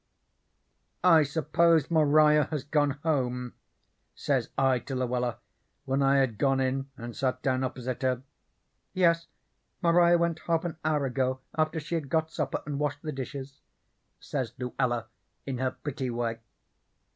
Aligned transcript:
"'I 1.03 1.21
s'pose 1.21 1.91
Maria 1.91 2.45
has 2.45 2.63
gone 2.63 2.97
home,' 3.03 3.53
says 4.15 4.49
I 4.57 4.79
to 4.79 4.95
Luella, 4.95 5.37
when 5.85 6.01
I 6.01 6.15
had 6.17 6.39
gone 6.39 6.59
in 6.59 6.89
and 6.97 7.15
sat 7.15 7.43
down 7.43 7.63
opposite 7.63 8.01
her. 8.01 8.23
"'Yes, 8.95 9.27
Maria 9.79 10.17
went 10.17 10.39
half 10.47 10.65
an 10.65 10.77
hour 10.83 11.05
ago, 11.05 11.41
after 11.55 11.79
she 11.79 11.93
had 11.93 12.09
got 12.09 12.31
supper 12.31 12.63
and 12.65 12.79
washed 12.79 13.03
the 13.03 13.11
dishes,' 13.11 13.61
says 14.19 14.53
Luella, 14.57 15.05
in 15.45 15.59
her 15.59 15.69
pretty 15.69 16.09
way. 16.09 16.39